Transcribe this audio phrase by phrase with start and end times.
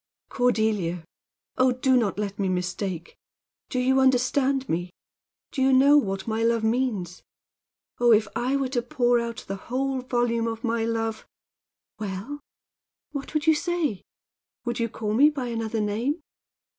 [0.29, 1.05] "Cordelia!
[1.59, 3.19] Oh, do not let me mistake!
[3.69, 4.89] Do you understand me?
[5.51, 7.21] Do you know what my love means?
[7.99, 11.27] Oh, if I were to pour out the whole volume of my love"
[11.99, 12.39] "Well
[13.11, 14.01] what would you say?
[14.65, 16.19] Would you call me by another name?"